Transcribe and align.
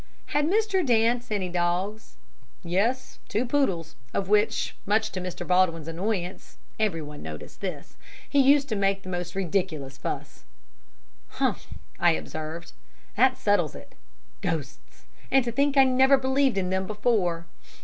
"Had 0.33 0.45
Mr. 0.47 0.83
Dance 0.83 1.29
any 1.29 1.47
dogs?" 1.47 2.15
"Yes 2.63 3.19
two 3.29 3.45
poodles, 3.45 3.95
of 4.15 4.27
which, 4.29 4.75
much 4.87 5.11
to 5.11 5.21
Mr. 5.21 5.45
Baldwin's 5.45 5.87
annoyance 5.87 6.57
(everyone 6.79 7.21
noticed 7.21 7.61
this), 7.61 7.97
he 8.27 8.39
used 8.41 8.67
to 8.69 8.75
make 8.75 9.03
the 9.03 9.09
most 9.09 9.35
ridiculous 9.35 9.99
fuss." 9.99 10.43
"Humph!" 11.37 11.67
I 11.99 12.13
observed. 12.13 12.71
"That 13.15 13.37
settles 13.37 13.75
it! 13.75 13.93
Ghosts! 14.41 15.05
And 15.29 15.45
to 15.45 15.51
think 15.51 15.77
I 15.77 15.83
never 15.83 16.17
believed 16.17 16.57
in 16.57 16.71
them 16.71 16.87
before! 16.87 17.45